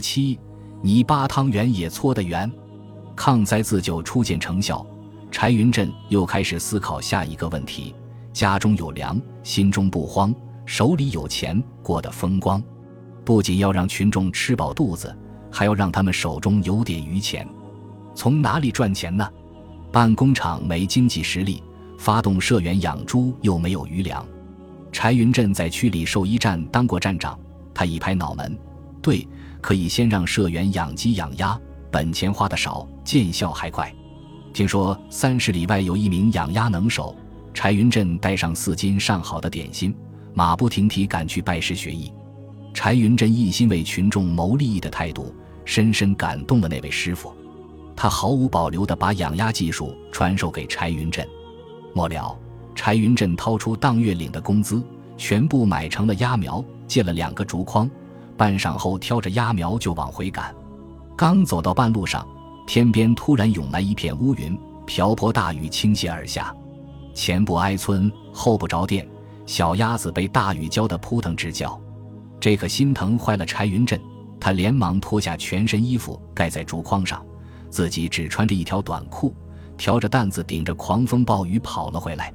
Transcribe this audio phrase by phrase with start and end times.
[0.00, 0.38] 七，
[0.82, 2.50] 泥巴汤圆也搓得圆。
[3.14, 4.84] 抗灾自救初见成效，
[5.30, 7.94] 柴云振又开始思考下一个问题：
[8.32, 10.32] 家中有粮，心中不慌；
[10.64, 12.62] 手里有钱，过得风光。
[13.24, 15.14] 不仅要让群众吃饱肚子，
[15.50, 17.46] 还要让他们手中有点余钱。
[18.14, 19.28] 从哪里赚钱呢？
[19.92, 21.62] 办工厂没经济实力，
[21.98, 24.24] 发动社员养猪又没有余粮。
[24.92, 27.38] 柴云振在区里兽医站当过站长，
[27.74, 28.58] 他一拍脑门，
[29.02, 29.26] 对，
[29.60, 31.58] 可以先让社员养鸡养鸭，
[31.90, 33.92] 本钱花的少，见效还快。
[34.52, 37.14] 听说三十里外有一名养鸭能手，
[37.54, 39.94] 柴云振带上四斤上好的点心，
[40.34, 42.12] 马不停蹄赶去拜师学艺。
[42.72, 45.34] 柴云振一心为群众谋利益的态度，
[45.64, 47.32] 深深感动了那位师傅。
[47.94, 51.26] 他毫无保留地把养鸭技术传授给柴云振。
[51.94, 52.36] 末了，
[52.74, 54.82] 柴云振掏出当月领的工资，
[55.16, 57.90] 全部买成了鸭苗，借了两个竹筐，
[58.40, 60.54] 半晌后挑着鸭苗就往回赶。
[61.14, 62.26] 刚走到半路上，
[62.66, 66.50] 天边突然涌来一片乌云，瓢泼大雨倾泻而下，
[67.12, 69.06] 前不挨村，后不着店，
[69.44, 71.78] 小鸭子被大雨浇得扑腾直叫。
[72.40, 74.00] 这可心疼坏了柴云振，
[74.40, 77.22] 他连忙脱下全身衣服盖在竹筐上。
[77.68, 79.34] 自己只穿着一条短裤，
[79.76, 82.32] 挑着担子，顶着狂风暴雨跑了回来。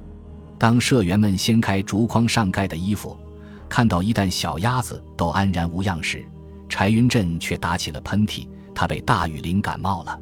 [0.56, 3.16] 当社员们掀开竹筐上盖的衣服，
[3.68, 6.24] 看到一担小鸭子都安然无恙时，
[6.68, 8.46] 柴云振却打起了喷嚏。
[8.74, 10.20] 他被大雨淋感冒了。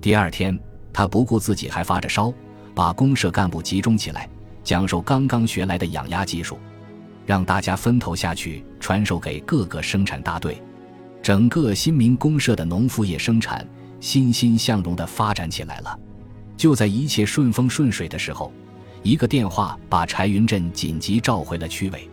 [0.00, 0.58] 第二天，
[0.92, 2.32] 他不顾自己还发着烧，
[2.74, 4.28] 把公社干部集中起来，
[4.62, 6.58] 讲授刚刚学来的养鸭技术，
[7.26, 10.62] 让大家分头下去传授给各个生产大队。
[11.22, 13.66] 整个新民公社的农副业生产。
[14.00, 15.98] 欣欣向荣地发展起来了。
[16.56, 18.52] 就在一切顺风顺水的时候，
[19.02, 22.08] 一个电话把柴云振紧急召回了区委。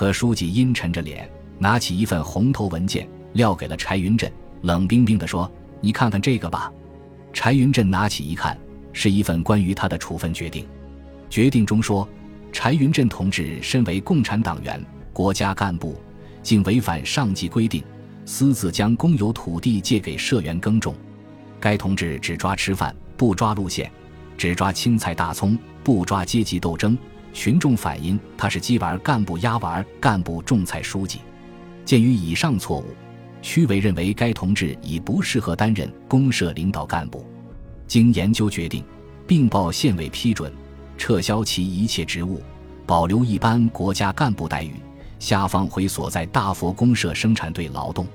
[0.00, 6.72] 何书记阴沉着脸，拿起一份红头文件，撂给了柴云振，冷冰冰地说：“你看看这个吧。”
[7.34, 8.58] 柴云振拿起一看，
[8.94, 10.66] 是一份关于他的处分决定。
[11.28, 12.08] 决定中说
[12.50, 16.00] ：“柴云振同志身为共产党员、国家干部，
[16.42, 17.84] 竟违反上级规定，
[18.24, 20.94] 私自将公有土地借给社员耕种。”
[21.60, 23.86] 该同志只抓吃饭，不抓路线；
[24.38, 26.96] 只抓青菜大葱，不抓阶级斗争。
[27.32, 31.20] 群众反映他是鸡娃干部鸭娃干部种菜书记。
[31.84, 32.86] 鉴于以上错误，
[33.42, 37.26] 区委认为该同志已不适合担任公社领导干部。
[37.86, 38.84] 经研究决定，
[39.26, 40.52] 并报县委批准，
[40.96, 42.40] 撤销其一切职务，
[42.86, 44.74] 保留一般国家干部待遇，
[45.18, 48.06] 下放回所在大佛公社生产队劳动。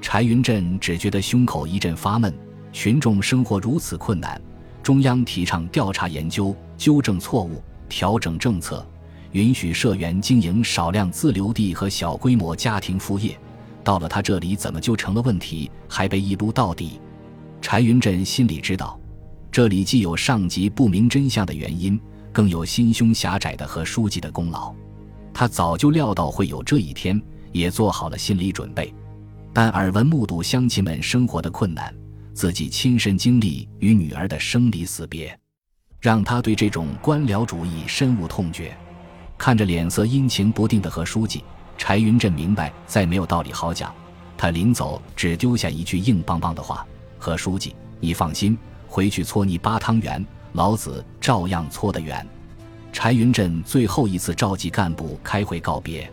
[0.00, 2.32] 柴云振只觉得胸口一阵发闷。
[2.70, 4.40] 群众生活如此困难，
[4.82, 8.86] 中央提倡调查研究、纠正错误、调整政策，
[9.32, 13.38] 允许社员经营少量自留地和小规模家庭副业，
[13.82, 17.00] 到了他这里怎么就成了问题，还被一撸到底？
[17.60, 18.98] 柴云振心里知道，
[19.50, 22.00] 这里既有上级不明真相的原因，
[22.32, 24.74] 更有心胸狭窄的和书记的功劳。
[25.34, 27.20] 他早就料到会有这一天，
[27.52, 28.92] 也做好了心理准备，
[29.52, 31.94] 但耳闻目睹乡亲们生活的困难。
[32.34, 35.36] 自己亲身经历与女儿的生离死别，
[36.00, 38.76] 让他对这种官僚主义深恶痛绝。
[39.36, 41.44] 看着脸色阴晴不定的何书记，
[41.76, 43.94] 柴云振明白再没有道理好讲。
[44.36, 46.86] 他临走只丢下一句硬邦邦的话
[47.18, 52.24] ：“何书记，你放心，回去搓泥巴汤圆，老子照样搓得圆。”
[52.92, 56.10] 柴云振最后一次召集干部开会告别，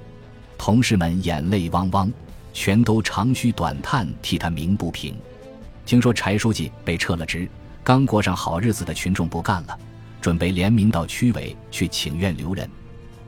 [0.57, 2.11] 同事们眼泪汪汪，
[2.53, 5.15] 全都长吁短叹，替他鸣不平。
[5.85, 7.47] 听说柴书记被撤了职，
[7.85, 9.79] 刚过上好日子的群众不干了，
[10.19, 12.67] 准备联名到区委去请愿留人。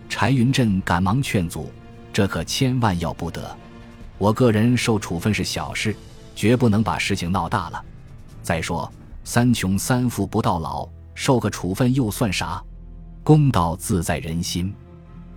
[0.10, 1.72] 柴云振赶忙劝阻
[2.12, 3.56] ：“这可千万要不得！
[4.18, 5.96] 我个人受处分是小事，
[6.36, 7.86] 绝不能把事情闹大了。
[8.42, 8.92] 再说
[9.24, 12.60] 三穷三富不到老，受个处分又算啥？
[13.24, 14.74] 公道自在人心。”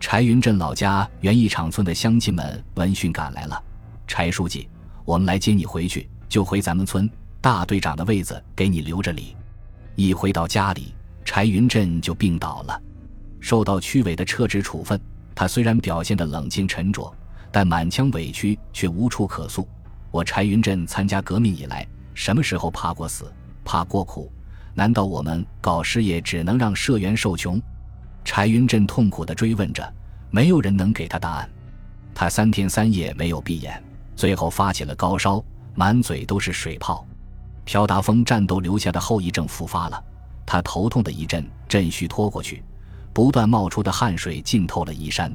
[0.01, 3.63] 柴云振老家园艺场村的乡亲们闻讯赶来了
[4.09, 4.67] ：“柴书记，
[5.05, 9.35] 我们来接你回去。”就回咱们村大队长的位子给你留着里。
[9.97, 10.95] 一回到家里，
[11.25, 12.81] 柴云振就病倒了。
[13.41, 15.01] 受到区委的撤职处分，
[15.35, 17.11] 他虽然表现得冷静沉着，
[17.51, 19.67] 但满腔委屈却无处可诉。
[20.11, 23.33] 我柴云振参加革命以来，什么时候怕过死，
[23.65, 24.31] 怕过苦？
[24.75, 27.61] 难道我们搞事业只能让社员受穷？
[28.23, 29.91] 柴云振痛苦地追问着，
[30.31, 31.51] 没有人能给他答案。
[32.15, 33.83] 他三天三夜没有闭眼，
[34.15, 35.43] 最后发起了高烧。
[35.75, 37.07] 满嘴都是水泡，
[37.73, 40.05] 朴达峰战斗留下的后遗症复发了。
[40.45, 42.65] 他头痛的一阵阵须拖过去，
[43.13, 45.33] 不断冒出的汗水浸透了衣衫。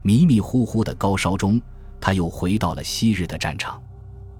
[0.00, 1.60] 迷迷糊糊的高烧中，
[2.00, 3.78] 他又回到了昔日的战场。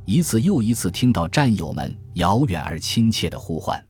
[0.06, 3.84] 一次又一次听到战友们遥远而亲切的呼唤。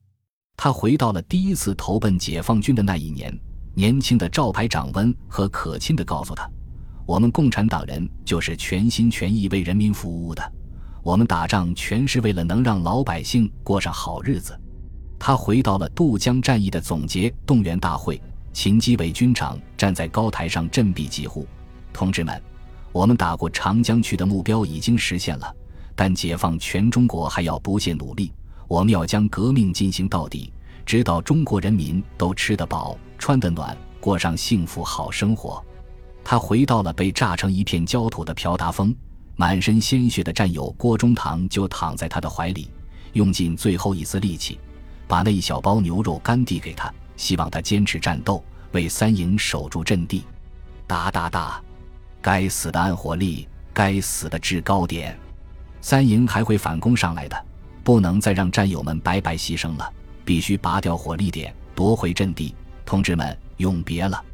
[0.56, 3.32] 他回到了第一次投奔解放军的那一年，
[3.74, 6.50] 年轻的赵排长温和可亲地告诉他
[7.06, 10.52] ：“我们共产党人就是全心全意为人民服务的，
[11.06, 14.58] 我们打仗全是为了能让老百姓过上好日子。”
[15.20, 18.20] 他回到了渡江战役的总结动员大会，
[18.52, 21.46] 秦基伟军长站在高台上振臂疾呼
[21.94, 22.42] ：“同志们，
[22.90, 25.54] 我们打过长江去的目标已经实现了，
[25.94, 28.32] 但解放全中国还要不懈努力。”
[28.66, 30.52] 我们要将革命进行到底，
[30.84, 35.64] 直到中国人民都吃得饱、穿得暖，过上幸福好生活。
[36.24, 38.92] 他回到了被炸成一片焦土的朴达峰，
[39.36, 42.70] 满身鲜血的战友郭中堂就躺在他的怀里，
[43.12, 44.58] 用尽最后一丝力气，
[45.06, 48.42] 把那一小包牛肉干递给他，希望他坚持战斗，
[48.72, 50.24] 为三营守住阵地。
[50.86, 51.62] 哒哒哒，
[52.22, 55.18] 该死的暗火力，该死的制高点，
[55.82, 57.44] 三营还会反攻上来的。
[57.84, 59.92] 不能再让战友们白白牺牲了，
[60.24, 62.54] 必须拔掉火力点，夺回阵地。
[62.84, 64.24] 同志们，永别了！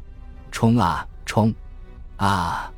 [0.51, 1.53] 冲啊，冲！
[2.17, 2.71] 啊！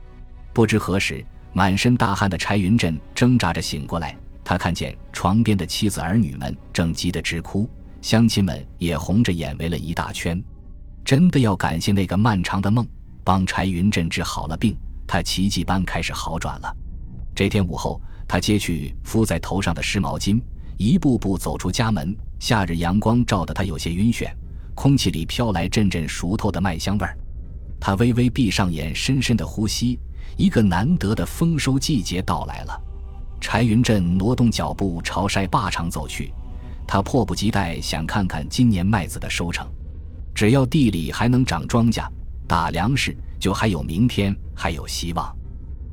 [0.53, 1.23] 不知何时，
[1.55, 4.13] 满身大汗的柴云振挣扎着醒过来。
[4.43, 7.67] 他看见床边的妻子儿女们正急得直哭，
[8.01, 10.43] 乡亲们也红着眼围了一大圈。
[11.05, 12.85] 真的要感谢那个漫长的梦，
[13.23, 14.75] 帮柴云振治好了病，
[15.07, 16.75] 他奇迹般开始好转了。
[17.33, 20.37] 这天午后，他揭去敷在头上的湿毛巾。
[20.77, 24.29] 一步步走出家门，夏日阳光照得他有些晕眩，
[24.75, 27.17] 空气里飘来阵阵熟透的麦香味儿。
[27.79, 29.97] 他微微闭上眼，深深的呼吸。
[30.37, 32.81] 一个难得的丰收季节到来了。
[33.39, 36.33] 柴云振挪动脚步朝晒坝场走去，
[36.87, 39.67] 他迫不及待想看看今年麦子的收成。
[40.33, 42.05] 只要地里还能长庄稼、
[42.47, 45.33] 打粮食，就还有明天，还有希望。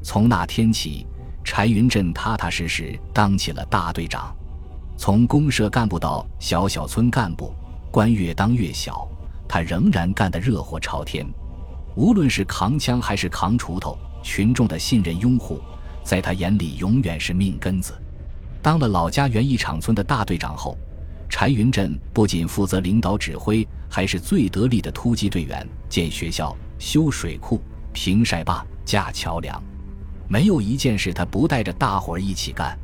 [0.02, 1.06] 从那天起，
[1.44, 4.35] 柴云振踏踏实实当起了大队长。
[4.96, 7.55] 从公社干部到小小村干部，
[7.90, 9.06] 官越当越小，
[9.49, 11.26] 他仍然干得热火朝天。
[11.94, 15.61] 无论是扛枪还是扛锄头，群众的信任拥护，
[16.03, 17.93] 在他眼里永远是命根子。
[18.63, 20.77] 当了老家园艺场村的大队长后，
[21.29, 27.61] 柴云振不仅负责领导指挥，还是最得力的突击队员，建学校、修水库、
[27.93, 29.63] 平晒坝、架桥梁，
[30.29, 32.79] 没有一件事他不带着大伙儿一起干。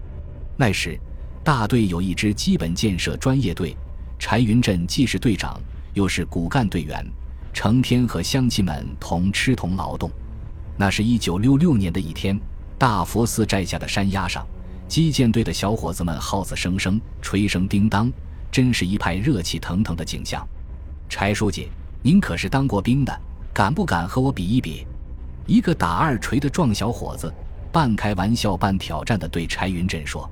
[0.56, 0.98] 那时。
[1.44, 3.74] 大队有一支基本建设专业队，
[4.18, 5.58] 柴云振既是队长，
[5.94, 7.02] 又是骨干队员，
[7.54, 10.10] 成天和乡亲们同吃同劳动。
[10.80, 12.38] 那是一九六六年的一天，
[12.78, 14.46] 大佛寺寨下的山崖上，
[14.86, 18.08] 基建队的小伙子们号子声声，锤声叮当，
[18.48, 20.46] 真是一派热气腾腾的景象。
[21.08, 21.68] 柴书记，
[22.00, 23.20] 您可是当过兵的，
[23.52, 24.86] 敢不敢和我比一比？
[25.46, 27.32] 一个打二锤的壮小伙子，
[27.72, 30.30] 半开玩笑半挑战地对柴云振说。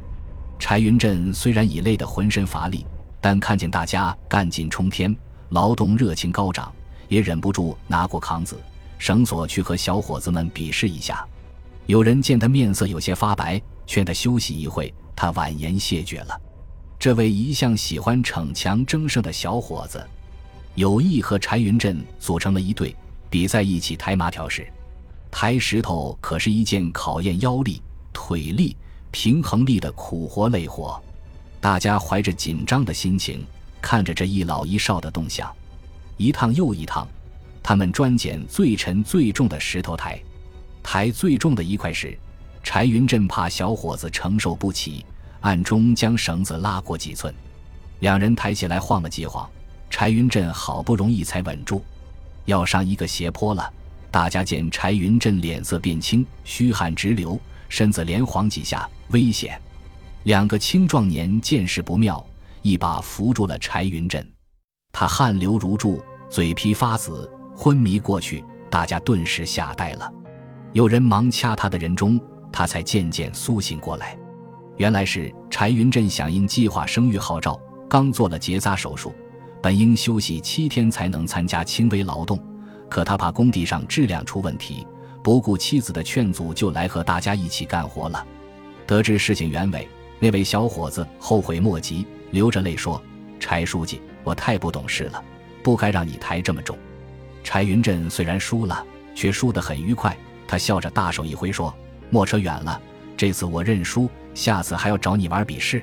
[0.61, 2.87] 柴云振虽然已累得浑身乏力，
[3.21, 5.15] 但看见大家干劲冲天，
[5.49, 6.73] 劳动热情高涨，
[7.09, 8.57] 也忍不住拿过扛子、
[8.99, 11.27] 绳索去和小伙子们比试一下。
[11.87, 16.41] 有人见他面色有些发白，劝他休息一会，他婉言谢绝了。
[16.99, 20.05] 这位一向喜欢逞强争胜的小伙子，
[20.75, 22.95] 有意和柴云振组成了一队，
[23.31, 24.67] 比赛一起抬麻条时，
[25.31, 27.83] 抬石头可是一件考验腰力、
[28.13, 28.77] 腿力。
[29.13, 31.03] 平衡力的苦活累活，
[31.59, 33.43] 大家怀着紧张的心情
[33.81, 35.51] 看着这一老一少的动向，
[36.19, 37.09] 一趟又一趟，
[37.69, 40.17] 他们专捡最沉最重的石头抬。
[40.85, 42.17] 抬最重的一块时，
[42.63, 45.05] 柴云振怕小伙子承受不起，
[45.41, 47.35] 暗中将绳子拉过几寸。
[47.99, 49.51] 两人抬起来晃了几晃，
[49.91, 51.85] 柴云振好不容易才稳住。
[52.45, 53.69] 要上一个斜坡了，
[54.13, 57.37] 大家见柴云振脸色变青，虚汗直流。
[57.69, 59.61] 身子连晃几下，危险！
[60.23, 62.25] 两个青壮年见势不妙，
[62.63, 64.25] 一把扶住了柴云振。
[64.93, 68.45] 他汗流如注，嘴皮发紫，昏迷过去。
[68.69, 70.13] 大家顿时吓呆了。
[70.73, 72.21] 有人忙掐他的人中，
[72.53, 74.19] 他才渐渐苏醒过来。
[74.77, 77.59] 原来是柴云振响应计划生育号召，
[77.89, 79.15] 刚做了结扎手术，
[79.63, 82.39] 本应休息七天才能参加轻微劳动，
[82.91, 84.87] 可他怕工地上质量出问题。
[85.23, 88.27] 不顾妻子的劝阻，就来和大家一起干活了。
[88.87, 93.03] 得知事情原委，那位小伙子后悔莫及，流着泪说
[93.41, 95.25] ：“柴书记，我太不懂事了，
[95.63, 96.77] 不该让你抬这么重。”
[97.47, 98.85] 柴云振虽然输了，
[99.15, 100.15] 却输得很愉快。
[100.49, 101.73] 他笑着大手一挥说
[102.11, 102.83] ：“莫扯远了，
[103.17, 105.81] 这次我认输，下次还要找你玩比试。”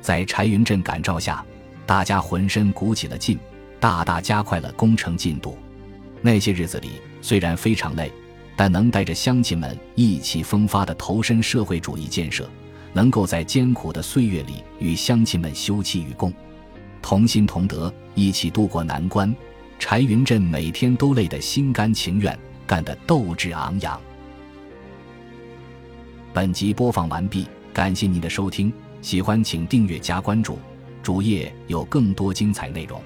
[0.00, 1.44] 在柴云振感召下，
[1.84, 3.36] 大家浑身鼓起了劲，
[3.80, 5.58] 大大加快了工程进度。
[6.20, 8.10] 那些日子里，虽然非常累。
[8.54, 12.48] 但能带着乡亲们意气风发地投身社会主义建设，
[12.92, 16.32] 能够在艰苦的岁月里与乡亲们休戚与共，
[17.00, 19.34] 同心同德，一起渡过难关。
[19.84, 24.00] 柴云振每天都累得心甘情愿，干得斗志昂扬。
[26.32, 30.56] 本集播放完毕，感谢您的收听，喜欢请订阅加关注，
[31.02, 33.02] 主页有更多精彩内容。